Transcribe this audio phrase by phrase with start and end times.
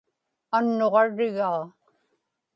[0.57, 1.61] annuġarrigaa